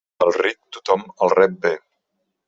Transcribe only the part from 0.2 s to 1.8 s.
Al ric, tothom el rep bé.